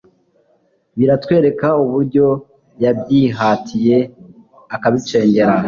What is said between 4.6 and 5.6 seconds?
akabicengera,